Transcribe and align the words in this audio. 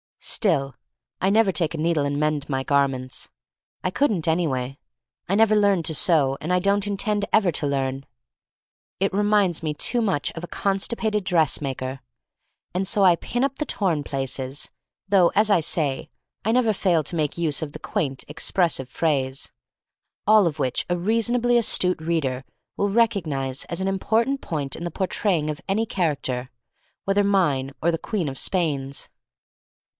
Still 0.23 0.75
I 1.19 1.29
never 1.29 1.51
take 1.51 1.75
a 1.75 1.79
needle 1.79 2.05
and 2.05 2.19
mend 2.19 2.49
my 2.49 2.63
garments. 2.63 3.29
I 3.83 3.91
couldn't, 3.91 4.27
anyway. 4.27 4.79
I 5.29 5.35
never 5.35 5.55
learned 5.55 5.85
to 5.85 5.95
sew, 5.95 6.37
and 6.41 6.51
I 6.51 6.57
don't 6.57 6.87
intend 6.87 7.25
ever 7.31 7.51
to 7.53 7.67
learn. 7.67 8.07
It 8.99 9.13
reminds 9.13 9.61
THE 9.61 9.75
STORY 9.77 9.77
OF 9.99 10.05
MARY 10.05 10.05
MAC 10.05 10.35
LANE 10.35 10.49
263 10.49 10.99
me 11.03 11.13
too 11.13 11.15
much 11.15 11.15
of 11.15 11.15
a 11.15 11.19
constipated 11.21 11.23
dress 11.27 11.61
maker. 11.61 11.99
And 12.73 12.87
so 12.87 13.03
I 13.03 13.15
pin 13.15 13.43
up 13.43 13.57
the 13.57 13.65
torn 13.65 14.03
places 14.03 14.71
—though, 15.07 15.31
as 15.35 15.51
I 15.51 15.59
say, 15.59 16.09
I 16.43 16.51
never 16.51 16.73
fail 16.73 17.03
to 17.03 17.15
make 17.15 17.37
use 17.37 17.61
of 17.61 17.73
the 17.73 17.79
quaint, 17.79 18.23
expressive 18.27 18.89
phrase. 18.89 19.51
All 20.25 20.47
of 20.47 20.57
which 20.57 20.83
a 20.89 20.97
reasonably 20.97 21.57
astute 21.59 22.01
reader 22.01 22.43
will 22.75 22.89
recognize 22.89 23.65
as 23.65 23.81
an 23.81 23.87
important 23.87 24.41
point 24.41 24.75
in 24.75 24.83
the 24.83 24.89
portraying 24.91 25.51
of 25.51 25.61
any 25.67 25.85
charac 25.85 26.23
ter— 26.23 26.49
whether 27.05 27.23
mine 27.23 27.71
or 27.83 27.91
the 27.91 27.99
queen 27.99 28.27
of 28.29 28.39
Spain's. 28.39 29.07